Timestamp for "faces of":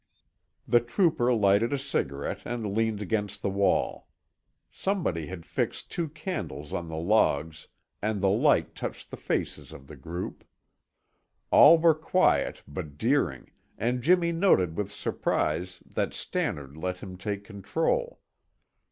9.17-9.85